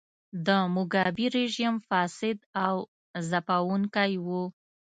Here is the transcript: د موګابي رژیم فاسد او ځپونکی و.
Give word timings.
د 0.45 0.47
موګابي 0.75 1.27
رژیم 1.37 1.75
فاسد 1.87 2.37
او 2.65 2.75
ځپونکی 3.29 4.13
و. 4.25 4.27